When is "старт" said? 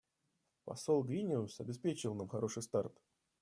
2.63-2.99